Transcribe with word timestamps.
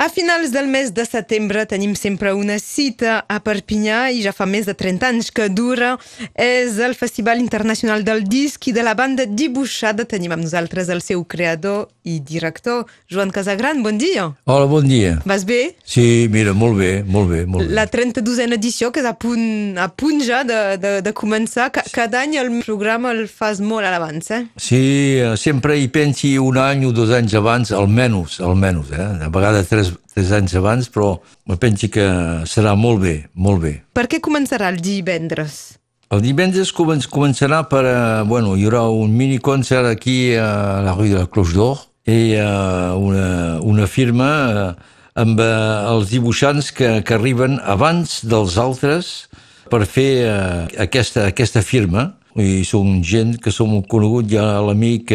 A 0.00 0.08
finals 0.08 0.52
del 0.52 0.68
mes 0.70 0.92
de 0.94 1.02
setembre 1.04 1.64
tenim 1.66 1.96
sempre 1.98 2.30
una 2.32 2.60
cita 2.62 3.24
a 3.26 3.40
Perpinyà 3.42 4.12
i 4.14 4.20
ja 4.22 4.30
fa 4.30 4.46
més 4.46 4.62
de 4.68 4.74
30 4.78 5.08
anys 5.08 5.32
que 5.34 5.48
dura. 5.50 5.96
És 6.38 6.76
el 6.78 6.94
Festival 6.94 7.40
Internacional 7.42 8.04
del 8.06 8.22
Disc 8.30 8.68
i 8.70 8.72
de 8.76 8.84
la 8.86 8.92
banda 8.94 9.26
Dibuixada. 9.26 10.04
Tenim 10.06 10.30
amb 10.36 10.44
nosaltres 10.46 10.86
el 10.94 11.02
seu 11.02 11.24
creador 11.26 11.88
i 12.06 12.20
director, 12.22 12.84
Joan 13.10 13.32
Casagran. 13.34 13.82
Bon 13.82 13.98
dia. 13.98 14.28
Hola, 14.46 14.68
bon 14.70 14.86
dia. 14.86 15.16
Vas 15.26 15.42
bé? 15.44 15.74
Sí, 15.82 16.28
mira, 16.30 16.54
molt 16.54 16.78
bé, 16.78 17.02
molt 17.02 17.32
bé, 17.34 17.42
molt 17.50 17.66
bé. 17.66 17.74
La 17.74 17.88
32a 17.90 18.46
edició, 18.54 18.92
que 18.94 19.02
és 19.02 19.10
a 19.10 19.16
punt, 19.18 19.74
a 19.82 19.88
punt 19.90 20.22
ja 20.22 20.44
de, 20.46 20.60
de, 20.78 20.94
de 21.02 21.12
començar. 21.12 21.72
Ca- 21.74 21.84
Cada 21.90 22.22
any 22.22 22.38
el 22.38 22.52
programa 22.62 23.10
el 23.16 23.26
fas 23.26 23.58
molt 23.58 23.82
a 23.82 23.90
l'abans, 23.96 24.30
eh? 24.30 24.44
Sí, 24.62 24.80
eh, 25.18 25.34
sempre 25.36 25.74
hi 25.82 25.90
pensi 25.90 26.36
un 26.38 26.62
any 26.62 26.86
o 26.86 26.94
dos 26.94 27.10
anys 27.18 27.34
abans, 27.42 27.74
almenys, 27.74 28.38
almenys, 28.46 28.94
eh? 28.94 29.10
A 29.26 29.34
vegades 29.34 29.66
tres, 29.74 29.87
tres 30.14 30.30
anys 30.36 30.54
abans, 30.58 30.88
però 30.92 31.16
me 31.48 31.58
pensi 31.60 31.90
que 31.92 32.06
serà 32.48 32.74
molt 32.78 33.02
bé, 33.04 33.16
molt 33.34 33.62
bé. 33.64 33.74
Per 33.94 34.06
què 34.10 34.22
començarà 34.24 34.70
el 34.72 34.80
divendres? 34.84 35.78
El 36.08 36.22
divendres 36.24 36.70
comen 36.72 37.02
començarà 37.12 37.62
per... 37.68 37.82
Eh, 37.84 38.22
bueno, 38.28 38.54
hi 38.56 38.64
haurà 38.64 38.86
un 38.88 39.12
mini 39.12 39.36
concert 39.44 39.90
aquí 39.90 40.34
a 40.40 40.80
la 40.80 40.94
rue 40.96 41.10
de 41.12 41.18
la 41.20 41.28
Cloche 41.28 41.52
d'Or 41.52 41.82
i 42.08 42.32
eh, 42.32 42.44
una, 42.96 43.58
una 43.60 43.88
firma 43.90 44.28
eh, 44.48 44.70
amb 45.20 45.42
els 45.42 46.08
dibuixants 46.08 46.70
que, 46.72 47.02
que 47.04 47.16
arriben 47.18 47.58
abans 47.60 48.22
dels 48.24 48.56
altres 48.56 49.28
per 49.68 49.82
fer 49.84 50.30
aquesta, 50.80 51.26
aquesta 51.28 51.60
firma. 51.60 52.14
I 52.36 52.64
som 52.68 52.98
gent 53.02 53.38
que 53.42 53.50
som 53.54 53.72
conegut, 53.82 54.28
hi 54.30 54.36
ha 54.38 54.60
l'amic 54.62 55.14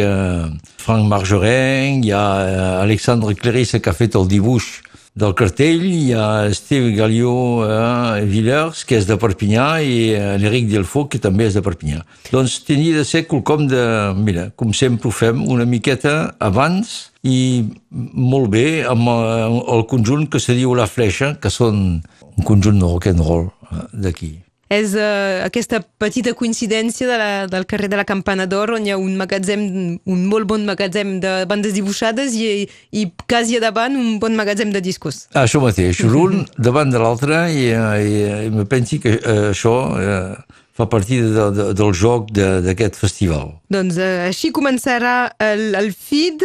Frank 0.82 1.06
Marjorin, 1.08 2.02
hi 2.04 2.10
ha 2.12 2.24
eh, 2.44 2.82
Alexandre 2.82 3.36
Clarissa 3.38 3.80
que 3.80 3.92
ha 3.92 3.96
fet 3.96 4.18
el 4.18 4.28
dibuix 4.28 4.82
del 5.14 5.32
cartell, 5.38 5.84
hi 5.86 6.10
ha 6.12 6.50
Steve 6.52 6.90
Gallió 6.96 7.62
eh, 7.62 8.24
Villers, 8.26 8.82
que 8.84 8.98
és 8.98 9.06
de 9.06 9.16
Perpinyà, 9.20 9.68
i 9.80 9.96
eh, 10.10 10.34
l'Eric 10.42 10.66
Delfaux, 10.72 11.08
que 11.12 11.20
també 11.22 11.46
és 11.46 11.54
de 11.54 11.62
Perpinyà. 11.62 12.02
Doncs 12.32 12.58
tenia 12.66 12.98
de 12.98 13.06
ser 13.06 13.24
quelcom 13.30 13.68
de... 13.70 13.84
Mira, 14.18 14.48
com 14.58 14.74
sempre 14.74 15.08
ho 15.08 15.14
fem, 15.14 15.44
una 15.54 15.68
miqueta 15.70 16.34
abans 16.42 17.12
i 17.22 17.62
molt 17.94 18.50
bé 18.52 18.82
amb 18.90 19.06
eh, 19.14 19.60
el 19.78 19.86
conjunt 19.90 20.26
que 20.30 20.42
se 20.42 20.58
diu 20.58 20.74
La 20.74 20.90
Flecha, 20.90 21.36
que 21.38 21.52
són 21.52 21.84
un 22.34 22.48
conjunt 22.48 22.82
de 22.82 22.90
rock 22.90 23.12
and 23.14 23.22
roll 23.22 23.46
eh, 23.70 23.86
d'aquí. 23.94 24.34
És 24.72 24.94
uh, 24.96 25.44
aquesta 25.44 25.82
petita 26.00 26.32
coincidència 26.36 27.08
de 27.08 27.18
la, 27.20 27.30
del 27.50 27.66
carrer 27.68 27.90
de 27.92 27.98
la 28.00 28.06
Campana 28.08 28.46
d'Or 28.48 28.74
on 28.78 28.86
hi 28.86 28.94
ha 28.94 28.98
un 29.00 29.16
magatzem, 29.20 29.64
un 30.00 30.24
molt 30.30 30.48
bon 30.48 30.64
magatzem 30.64 31.18
de 31.20 31.34
bandes 31.50 31.76
dibuixades 31.76 32.36
i, 32.38 32.64
i 32.96 33.06
quasi 33.28 33.58
a 33.58 33.64
davant 33.64 33.98
un 34.00 34.18
bon 34.22 34.36
magatzem 34.38 34.72
de 34.72 34.80
discos. 34.84 35.26
Això 35.36 35.60
mateix, 35.62 36.00
l'un 36.08 36.44
davant 36.68 36.92
de 36.92 37.02
l'altre 37.02 37.44
i, 37.52 37.68
eh, 37.74 37.94
i, 38.08 38.20
i 38.48 38.52
me 38.54 38.64
pensi 38.68 39.00
que 39.02 39.18
eh, 39.18 39.40
això 39.52 39.76
eh, 40.00 40.62
fa 40.74 40.88
partir 40.90 41.20
de, 41.22 41.44
de, 41.54 41.66
del 41.78 41.92
joc 41.94 42.32
de- 42.34 42.60
d'aquest 42.64 42.96
festival. 42.98 43.52
Doncs 43.70 43.94
uh, 44.00 44.24
així 44.26 44.50
començarà 44.50 45.30
el, 45.38 45.74
el 45.78 45.92
feed 45.94 46.42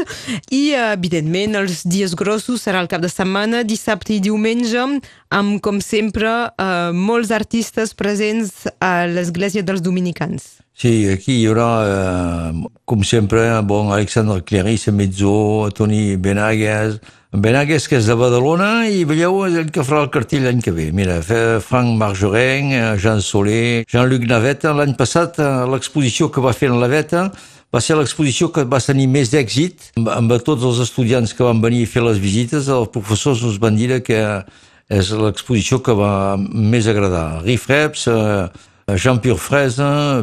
i, 0.54 0.76
uh, 0.78 0.92
evidentment, 0.94 1.58
els 1.58 1.82
dies 1.90 2.14
grossos 2.14 2.62
serà 2.68 2.84
el 2.84 2.90
cap 2.92 3.02
de 3.02 3.10
setmana, 3.10 3.64
dissabte 3.66 4.14
i 4.14 4.22
diumenge, 4.22 4.86
amb, 5.34 5.58
com 5.66 5.82
sempre, 5.82 6.30
uh, 6.62 6.94
molts 6.94 7.34
artistes 7.34 7.96
presents 7.98 8.68
a 8.80 9.08
l'Església 9.10 9.66
dels 9.66 9.82
Dominicans. 9.82 10.60
Sí, 10.80 11.10
aquí 11.12 11.34
hi 11.42 11.48
haurà, 11.50 11.72
eh, 11.84 12.68
com 12.88 13.02
sempre, 13.04 13.42
bon, 13.68 13.92
Alexandre 13.92 14.42
Clarisse, 14.42 14.94
Mezzo, 14.94 15.70
Toni 15.76 16.16
Benagues, 16.16 17.02
Benagues, 17.34 17.88
que 17.90 17.98
és 17.98 18.06
de 18.08 18.16
Badalona, 18.16 18.88
i 18.88 19.04
veieu 19.04 19.42
el 19.44 19.74
que 19.76 19.84
farà 19.84 20.06
el 20.06 20.10
cartell 20.14 20.46
l'any 20.48 20.62
que 20.64 20.72
ve. 20.72 20.86
Mira, 20.96 21.18
fa 21.22 21.60
Frank 21.60 21.98
Marjorin, 22.00 22.72
eh, 22.72 22.96
Jean 22.96 23.20
Solé, 23.20 23.84
Jean-Luc 23.92 24.24
Naveta. 24.30 24.72
L'any 24.72 24.96
passat, 24.96 25.36
eh, 25.38 25.68
l'exposició 25.68 26.32
que 26.32 26.40
va 26.40 26.54
fer 26.54 26.72
en 26.72 26.80
la 26.80 26.88
Veta 26.88 27.30
va 27.76 27.82
ser 27.82 27.98
l'exposició 27.98 28.48
que 28.48 28.64
va 28.64 28.80
tenir 28.80 29.10
més 29.10 29.30
d'èxit 29.30 29.92
amb, 29.98 30.08
amb 30.16 30.32
tots 30.48 30.64
els 30.64 30.80
estudiants 30.80 31.34
que 31.34 31.44
van 31.44 31.60
venir 31.60 31.84
a 31.84 31.92
fer 31.92 32.04
les 32.08 32.24
visites. 32.24 32.70
Els 32.70 32.88
professors 32.88 33.44
ens 33.44 33.60
van 33.60 33.76
dir 33.76 34.02
que 34.02 34.46
és 34.90 35.12
l'exposició 35.12 35.84
que 35.84 35.94
va 35.94 36.38
més 36.40 36.88
agradar. 36.88 37.44
Riff 37.44 37.70
eh, 37.70 38.48
Jean-Pierre 38.96 39.40
Fraise, 39.40 39.82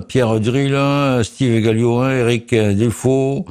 Pierre 0.09 0.41
Drille, 0.41 1.25
Steve 1.25 1.61
Galliot, 1.61 2.09
Eric 2.09 2.55
Delfaux, 2.55 3.47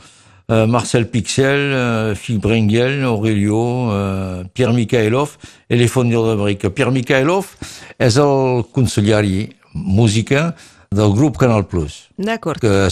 euh, 0.51 0.67
Marcel 0.67 1.09
Pixel, 1.09 1.57
euh, 1.57 2.13
Philippe 2.13 2.43
Brengel, 2.43 3.03
Aurelio, 3.03 3.89
euh, 3.91 4.43
Pierre 4.53 4.73
Mikhailov 4.73 5.37
i 5.71 5.75
les 5.75 5.87
fondeurs 5.87 6.27
de 6.27 6.35
briques. 6.35 6.69
Pierre 6.69 6.91
Mikhailov 6.91 7.55
és 7.97 8.17
el 8.21 8.63
consellari 8.71 9.49
música 9.73 10.53
del 10.91 11.15
grup 11.17 11.37
Canal 11.37 11.65
Plus, 11.65 12.09
D'acord. 12.19 12.59
que 12.59 12.89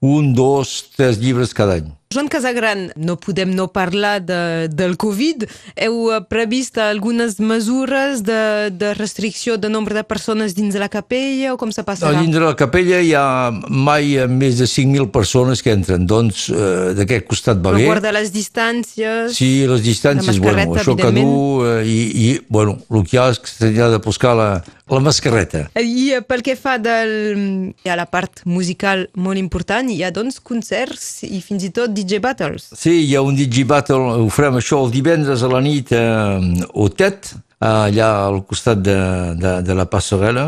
un, 0.00 0.32
dos, 0.32 0.90
tres 0.96 1.18
llibres 1.18 1.52
cada 1.52 1.74
any. 1.74 1.90
Joan 2.12 2.28
Casagran, 2.30 2.92
no 2.94 3.16
podem 3.18 3.50
no 3.50 3.66
parlar 3.74 4.20
de, 4.22 4.68
del 4.70 4.94
Covid. 4.96 5.42
Heu 5.74 6.12
eh, 6.14 6.20
previst 6.30 6.78
algunes 6.78 7.40
mesures 7.42 8.22
de, 8.22 8.70
de 8.70 8.92
restricció 8.94 9.56
de 9.58 9.68
nombre 9.68 9.96
de 9.96 10.04
persones 10.06 10.54
dins 10.54 10.74
de 10.74 10.82
la 10.82 10.88
capella 10.88 11.54
o 11.54 11.58
com 11.58 11.72
se 11.74 11.82
passarà? 11.82 12.14
dins 12.22 12.32
de 12.32 12.42
la 12.44 12.54
capella 12.54 13.00
hi 13.02 13.10
ha 13.18 13.50
mai 13.68 14.14
més 14.30 14.62
de 14.62 14.70
5.000 14.70 15.10
persones 15.10 15.64
que 15.66 15.74
entren, 15.74 16.06
doncs 16.06 16.46
eh, 16.54 16.94
d'aquest 16.96 17.26
costat 17.26 17.58
va 17.58 17.74
Però 17.74 17.82
bé. 17.82 17.90
guardar 17.90 18.14
les 18.14 18.30
distàncies... 18.30 19.34
Sí, 19.34 19.66
les 19.66 19.82
distàncies, 19.82 20.38
La 20.38 20.46
bueno, 20.46 20.78
això 20.78 20.94
que 20.94 21.10
du 21.10 21.26
eh, 21.66 21.82
i, 21.90 22.00
i, 22.22 22.32
bueno, 22.48 22.78
el 22.86 23.02
que 23.02 23.18
hi 23.18 23.20
ha 23.20 23.28
és 23.34 23.42
que 23.42 23.50
s'ha 23.50 23.90
de 23.90 24.00
buscar 24.04 24.36
la, 24.38 24.50
la 24.90 25.00
mascareta. 25.00 25.64
I 25.74 26.12
eh, 26.14 26.20
pel 26.22 26.44
que 26.46 26.54
fa 26.58 26.76
del, 26.78 27.74
ha 27.86 27.96
la 27.98 28.06
part 28.10 28.44
musical 28.46 29.06
molt 29.18 29.40
important, 29.40 29.90
hi 29.90 30.02
ha 30.06 30.12
doncs 30.14 30.38
concerts 30.38 31.24
i 31.26 31.40
fins 31.44 31.66
i 31.66 31.72
tot 31.74 31.94
DJ 31.94 32.20
battles. 32.22 32.68
Sí, 32.78 33.00
hi 33.02 33.16
ha 33.16 33.24
un 33.26 33.36
DJ 33.36 33.66
Battle, 33.66 34.22
ho 34.22 34.30
farem 34.30 34.60
això 34.60 34.84
el 34.84 34.94
divendres 34.94 35.42
a 35.42 35.50
la 35.50 35.62
nit 35.64 35.90
eh, 35.96 36.62
au 36.70 36.88
TET, 36.88 37.34
allà 37.66 38.12
al 38.28 38.42
costat 38.46 38.82
de, 38.84 38.96
de, 39.40 39.58
de 39.66 39.76
la 39.76 39.88
passarel·la, 39.90 40.46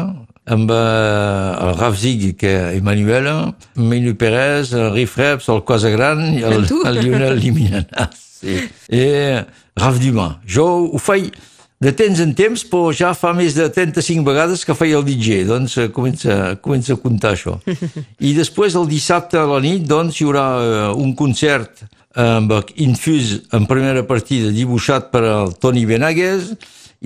amb 0.48 0.70
eh, 0.70 1.66
el 1.66 1.74
Raf 1.80 1.98
Zig, 1.98 2.30
que 2.38 2.54
Emanuela, 2.78 3.54
Menu 3.74 4.14
Pérez, 4.16 4.72
el 4.72 4.92
Riff 4.94 5.18
Reps, 5.18 5.50
el 5.52 5.64
Cosa 5.66 5.90
Gran 5.90 6.24
i 6.38 6.46
el, 6.46 6.64
el 6.88 7.02
Lionel 7.02 7.38
Liminana. 7.42 8.10
Sí. 8.14 8.62
I 8.94 9.04
Raf 9.78 9.98
Dumas. 9.98 10.38
Jo 10.46 10.68
ho 10.86 10.98
faig 11.02 11.32
de 11.80 11.92
temps 11.94 12.18
en 12.20 12.32
temps, 12.34 12.64
però 12.66 12.90
ja 12.92 13.12
fa 13.14 13.30
més 13.32 13.54
de 13.54 13.68
35 13.70 14.24
vegades 14.26 14.64
que 14.66 14.74
feia 14.74 14.96
el 14.98 15.04
DJ, 15.06 15.44
doncs 15.46 15.76
eh, 15.78 15.88
comença, 15.94 16.56
comença 16.62 16.94
a 16.96 17.00
comptar 17.02 17.34
això. 17.36 17.58
I 18.28 18.32
després, 18.34 18.74
el 18.74 18.88
dissabte 18.90 19.38
a 19.38 19.44
la 19.46 19.60
nit, 19.62 19.84
doncs, 19.86 20.18
hi 20.18 20.26
haurà 20.26 20.46
eh, 20.58 20.80
un 20.98 21.14
concert 21.14 21.84
amb 22.18 22.50
Infus 22.82 23.36
en 23.54 23.66
primera 23.70 24.02
partida 24.08 24.50
dibuixat 24.50 25.12
per 25.12 25.22
el 25.28 25.52
Toni 25.62 25.84
Benagues 25.86 26.48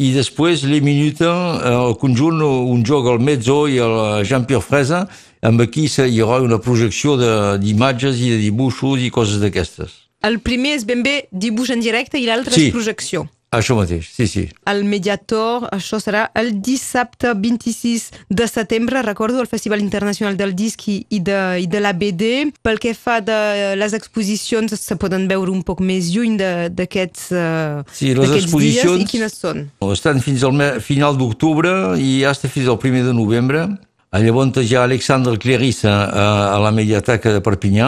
i 0.01 0.13
després 0.15 0.63
les 0.65 0.81
minutes, 0.81 1.21
eh, 1.29 1.75
el 1.75 1.99
conjunt, 2.01 2.41
un 2.41 2.81
joc 2.89 3.11
al 3.13 3.21
Mezzo 3.21 3.67
i 3.69 3.77
el 3.83 4.25
Jean-Pierre 4.25 4.65
Fresa, 4.65 5.03
amb 5.45 5.61
aquí 5.61 5.85
hi 5.91 6.21
haurà 6.23 6.41
una 6.47 6.57
projecció 6.63 7.19
de- 7.21 7.59
d'imatges 7.61 8.17
i 8.25 8.31
de 8.31 8.39
dibuixos 8.47 9.05
i 9.05 9.11
coses 9.11 9.43
d'aquestes. 9.43 9.91
El 10.25 10.39
primer 10.41 10.77
és 10.79 10.85
ben 10.87 11.03
bé 11.03 11.27
dibuix 11.31 11.69
en 11.75 11.81
directe 11.83 12.17
i 12.17 12.25
l'altre 12.25 12.55
Sí. 12.55 12.69
és 12.71 12.73
projecció. 12.73 13.27
Això 13.53 13.75
mateix, 13.77 14.07
sí, 14.09 14.25
sí. 14.27 14.43
El 14.65 14.79
Mediator, 14.89 15.67
això 15.77 15.99
serà 16.01 16.23
el 16.41 16.55
dissabte 16.65 17.35
26 17.37 18.07
de 18.33 18.47
setembre, 18.49 19.03
recordo, 19.05 19.43
el 19.43 19.47
Festival 19.51 19.83
Internacional 19.85 20.39
del 20.39 20.55
Disc 20.57 20.87
i, 20.89 20.95
i, 21.13 21.21
de, 21.21 21.37
i 21.61 21.67
de 21.69 21.83
la 21.85 21.93
BD. 21.93 22.31
Pel 22.65 22.81
que 22.81 22.95
fa 22.97 23.19
de 23.21 23.75
les 23.77 23.93
exposicions, 23.93 24.73
se 24.81 24.97
poden 24.97 25.29
veure 25.29 25.53
un 25.53 25.61
poc 25.69 25.85
més 25.85 26.09
lluny 26.15 26.39
d'aquests 26.41 27.29
uh, 27.37 27.85
Sí, 27.93 28.15
les 28.17 28.33
exposicions- 28.41 28.97
dies. 28.97 29.05
I 29.05 29.11
quines 29.13 29.37
són? 29.37 29.67
Estan 29.93 30.25
fins 30.25 30.43
al 30.49 30.81
final 30.81 31.21
d'octubre 31.21 31.99
i 32.01 32.23
hasta 32.25 32.49
fins 32.49 32.73
al 32.73 32.81
primer 32.81 33.05
de 33.05 33.13
novembre. 33.13 33.67
Llavors 34.13 34.59
hi 34.61 34.75
ha 34.77 34.83
Alexandre 34.85 35.39
Clarissa 35.41 35.89
a, 36.05 36.25
a 36.53 36.59
la 36.61 36.71
Mediateca 36.71 37.31
de 37.33 37.41
Perpinyà. 37.41 37.87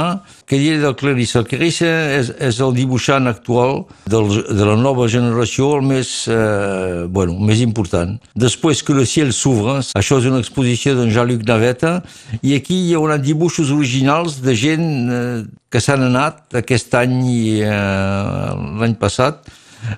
Què 0.49 0.56
diré 0.56 0.79
del 0.81 0.94
Clarissa? 0.97 1.43
El 1.43 1.49
Clarissa 1.50 1.91
és, 2.17 2.31
és 2.41 2.61
el 2.65 2.73
dibuixant 2.73 3.29
actual 3.29 3.82
del, 4.09 4.31
de 4.49 4.65
la 4.65 4.79
nova 4.81 5.05
generació, 5.12 5.75
el 5.76 5.85
més, 5.85 6.15
eh, 6.32 7.05
bueno, 7.12 7.37
el 7.37 7.50
més 7.50 7.61
important. 7.61 8.17
Després 8.41 8.81
que 8.81 8.97
le 8.97 9.05
ciel 9.05 9.35
s'ouvre, 9.37 9.82
això 10.00 10.23
és 10.23 10.31
una 10.31 10.41
exposició 10.41 10.97
d'en 10.97 11.12
Jean-Luc 11.12 11.44
Naveta, 11.44 11.99
i 12.41 12.56
aquí 12.56 12.81
hi 12.87 12.97
haurà 12.97 13.20
dibuixos 13.20 13.75
originals 13.77 14.41
de 14.41 14.56
gent 14.56 14.88
eh, 14.88 15.44
que 15.69 15.85
s'han 15.85 16.09
anat 16.09 16.56
aquest 16.65 16.97
any 17.05 17.20
i 17.29 17.41
eh, 17.69 18.50
l'any 18.81 18.97
passat, 18.97 19.44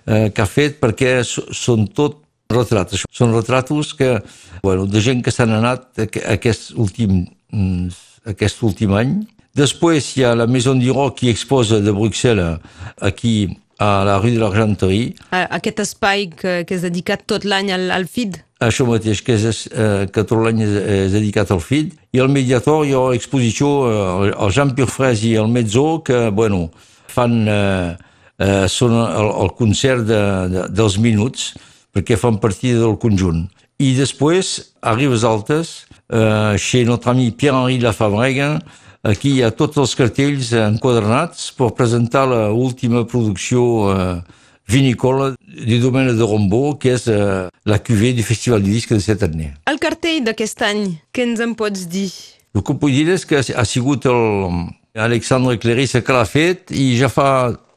eh, 0.02 0.32
que 0.34 0.42
ha 0.42 0.50
fet 0.50 0.82
perquè 0.82 1.20
són 1.22 1.86
tot 1.94 2.25
retrats. 2.50 3.04
Són 3.10 3.32
retratos 3.34 3.94
que, 3.94 4.20
bueno, 4.62 4.86
de 4.86 5.00
gent 5.02 5.22
que 5.24 5.30
s'han 5.34 5.50
anat 5.56 5.88
aqu- 6.06 6.24
aquest 6.36 6.72
últim, 6.76 7.26
mm, 7.52 7.88
aquest 8.32 8.62
últim 8.62 8.94
any. 8.94 9.26
Després 9.56 10.16
hi 10.16 10.24
ha 10.24 10.34
la 10.36 10.46
Maison 10.46 10.78
du 10.78 10.92
Rock 10.92 11.18
qui 11.20 11.30
exposa 11.30 11.80
de 11.80 11.90
Bruxelles 11.92 12.58
aquí 13.00 13.56
a 13.78 14.04
la 14.04 14.18
rue 14.18 14.32
de 14.32 14.38
l'Argenterie. 14.40 15.14
Aquest 15.30 15.80
espai 15.80 16.28
que, 16.28 16.64
que 16.64 16.74
és 16.76 16.82
dedicat 16.82 17.24
tot 17.26 17.44
l'any 17.44 17.72
al, 17.72 17.90
al 17.90 18.04
FID. 18.06 18.36
Això 18.60 18.86
mateix, 18.88 19.20
que, 19.24 19.34
és, 19.36 19.66
eh, 19.72 20.06
que 20.12 20.22
tot 20.24 20.40
l'any 20.44 20.62
és, 20.64 20.70
és 21.08 21.12
dedicat 21.12 21.50
al 21.52 21.60
FID. 21.60 21.92
I 22.16 22.20
al 22.20 22.28
Mediator 22.32 22.86
hi 22.86 22.94
ha 22.96 23.02
exposició 23.16 23.68
eh, 23.88 24.32
el 24.32 24.50
Jean 24.52 24.74
Purfres 24.76 25.24
i 25.24 25.34
el 25.36 25.48
Mezzo 25.48 26.02
que, 26.04 26.28
bueno, 26.30 26.70
fan... 27.08 27.46
Eh, 27.48 27.96
eh, 28.38 28.66
són 28.68 28.92
el, 28.92 29.30
el 29.44 29.50
concert 29.56 30.02
de, 30.04 30.20
de, 30.52 30.64
dels 30.76 30.98
minuts 31.00 31.54
perquè 31.96 32.18
fan 32.20 32.36
partida 32.42 32.82
del 32.84 32.98
conjunt. 33.00 33.46
I 33.80 33.94
després, 33.96 34.56
a 34.84 34.92
Ribes 34.96 35.24
Altes, 35.24 35.86
eh, 36.12 36.56
chez 36.60 36.84
notre 36.84 37.10
ami 37.10 37.30
Pierre-Henri 37.32 37.80
Lafabrega, 37.80 38.60
aquí 39.02 39.36
hi 39.36 39.42
ha 39.44 39.52
tots 39.52 39.80
els 39.80 39.94
cartells 39.96 40.52
enquadernats 40.60 41.50
per 41.56 41.72
presentar 41.76 42.26
l'última 42.28 43.04
producció 43.08 43.64
eh, 43.92 44.20
vinícola 44.68 45.34
du 45.38 45.80
domaine 45.80 46.12
de 46.16 46.24
Rombaud, 46.24 46.78
que 46.80 46.96
és 46.96 47.06
eh, 47.08 47.48
la 47.64 47.78
cuvée 47.78 48.12
du 48.12 48.24
Festival 48.24 48.62
du 48.62 48.72
Disque 48.72 48.92
de 48.92 49.00
cette 49.00 49.22
année. 49.22 49.52
El 49.66 49.78
cartell 49.80 50.24
d'aquest 50.24 50.64
any, 50.66 50.88
què 51.12 51.28
ens 51.28 51.40
en 51.44 51.54
pots 51.56 51.86
dir? 51.88 52.10
El 52.56 52.64
que 52.64 52.74
puc 52.74 52.92
dir 52.92 53.08
és 53.12 53.24
que 53.28 53.40
ha 53.40 53.64
sigut 53.68 54.08
el 54.08 54.72
Alexandre 54.96 55.58
Clarissa 55.60 56.00
que 56.00 56.16
l'ha 56.16 56.24
fet 56.24 56.72
i 56.72 56.94
ja 56.96 57.12
fa 57.12 57.28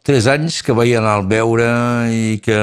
tres 0.09 0.25
anys 0.25 0.63
que 0.65 0.73
vaig 0.73 0.95
anar 0.97 1.19
al 1.19 1.27
veure 1.29 1.69
i 2.09 2.39
que... 2.41 2.57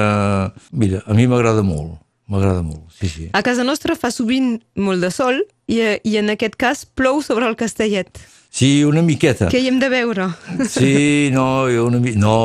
Mira, 0.75 0.99
a 1.07 1.15
mi 1.15 1.29
m'agrada 1.31 1.63
molt, 1.63 1.93
m'agrada 2.27 2.59
molt, 2.59 2.89
sí, 2.99 3.07
sí. 3.07 3.27
A 3.31 3.43
casa 3.45 3.63
nostra 3.63 3.95
fa 3.95 4.11
sovint 4.11 4.57
molt 4.75 5.05
de 5.05 5.11
sol 5.15 5.39
i, 5.71 5.79
i 5.79 6.17
en 6.19 6.33
aquest 6.33 6.57
cas 6.59 6.83
plou 6.83 7.21
sobre 7.23 7.47
el 7.47 7.55
castellet. 7.55 8.19
Sí, 8.51 8.81
una 8.83 9.03
miqueta. 9.05 9.47
Què 9.51 9.61
hi 9.61 9.69
hem 9.71 9.79
de 9.79 9.87
veure? 9.91 10.27
Sí, 10.71 11.29
no, 11.31 11.67
una 11.85 12.01
mi... 12.03 12.15
no, 12.19 12.35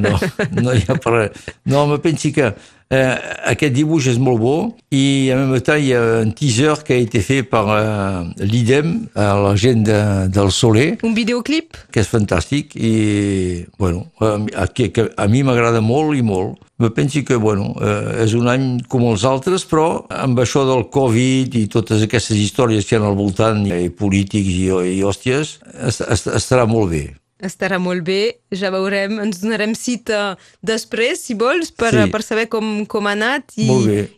no, 0.00 0.14
no 0.62 0.72
hi 0.72 0.84
ha 0.86 0.96
per 1.04 1.12
res. 1.12 1.46
No, 1.68 1.84
me 1.90 2.00
pensi 2.00 2.32
que 2.32 2.54
eh, 2.90 3.14
aquest 3.52 3.74
dibuix 3.74 4.06
és 4.12 4.18
molt 4.22 4.40
bo 4.40 4.56
i 4.94 5.30
en 5.34 5.42
même 5.42 5.62
temps 5.64 5.82
hi 5.82 5.92
ha 5.96 6.02
un 6.22 6.32
teaser 6.36 6.76
que 6.86 6.94
ha 6.94 7.02
été 7.02 7.20
fait 7.24 7.42
per 7.42 7.64
uh, 7.64 8.26
l'IDEM, 8.38 9.08
la 9.14 9.54
gent 9.58 9.82
de, 9.86 9.98
del 10.32 10.52
Soler. 10.54 10.96
Un 11.06 11.16
videoclip? 11.16 11.76
Que 11.92 12.02
és 12.04 12.10
fantàstic 12.10 12.76
i, 12.78 13.64
bueno, 13.78 14.06
a, 14.20 14.68
que, 14.68 14.90
que 14.94 15.08
a 15.16 15.26
mi 15.30 15.42
m'agrada 15.46 15.82
molt 15.84 16.16
i 16.18 16.24
molt. 16.26 16.62
Me 16.78 16.90
pensi 16.92 17.22
que, 17.24 17.38
bueno, 17.40 17.70
eh, 17.80 18.24
és 18.26 18.34
un 18.36 18.50
any 18.52 18.66
com 18.92 19.06
els 19.08 19.24
altres, 19.24 19.64
però 19.64 20.04
amb 20.12 20.42
això 20.42 20.66
del 20.68 20.90
Covid 20.92 21.56
i 21.56 21.66
totes 21.72 22.04
aquestes 22.04 22.36
històries 22.36 22.84
que 22.84 22.98
hi 22.98 23.00
ha 23.00 23.06
al 23.08 23.16
voltant, 23.16 23.64
i 23.64 23.88
polítics 23.88 24.52
i, 24.52 24.66
i 24.98 24.98
hòsties, 25.00 25.56
est, 25.72 26.04
est, 26.04 26.28
estarà 26.36 26.68
molt 26.68 26.92
bé. 26.92 27.06
Estarà 27.42 27.76
molt 27.78 28.00
bé, 28.02 28.38
ja 28.50 28.70
veurem, 28.72 29.18
ens 29.20 29.42
donarem 29.42 29.74
cita 29.76 30.38
després, 30.64 31.20
si 31.20 31.34
vols, 31.34 31.70
per, 31.70 31.92
Sí. 31.92 32.10
per 32.10 32.22
saber 32.22 32.48
com, 32.48 32.86
com 32.86 33.06
ha 33.06 33.12
anat 33.12 33.52
i, 33.56 33.68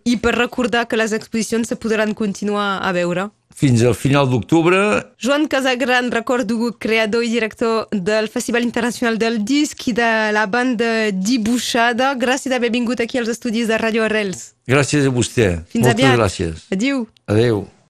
i 0.04 0.16
per 0.22 0.36
recordar 0.36 0.86
que 0.86 0.96
les 0.96 1.12
exposicions 1.12 1.66
se 1.68 1.74
podran 1.76 2.14
continuar 2.14 2.78
a 2.82 2.92
veure. 2.92 3.30
Fins 3.58 3.82
al 3.82 3.96
final 3.98 4.28
d'octubre 4.30 4.78
Joan 5.18 5.48
Casagran, 5.50 6.12
recordo, 6.12 6.76
creador 6.78 7.24
i 7.24 7.28
director 7.32 7.88
del 7.90 8.28
Festival 8.28 8.62
Internacional 8.62 9.18
del 9.18 9.40
Disc 9.44 9.88
i 9.88 9.92
de 9.98 10.30
la 10.32 10.46
banda 10.46 11.10
Dibuixada. 11.10 12.12
Gràcies 12.14 12.50
d'haver 12.54 12.70
vingut 12.70 13.00
aquí 13.00 13.18
als 13.18 13.28
estudis 13.34 13.66
de 13.66 13.76
Radio 13.78 14.04
Arrels. 14.04 14.52
Gràcies 14.68 15.06
a 15.06 15.10
vostè. 15.10 15.64
Fins 15.66 15.82
Moltes 15.88 16.04
aviat. 16.04 16.16
gràcies. 16.20 16.62
Adiu. 16.70 17.08
Adeu. 17.26 17.66